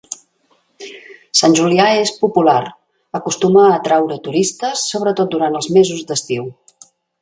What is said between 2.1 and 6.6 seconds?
popular, acostuma a atraure turistes, sobretot durant els mesos d'estiu.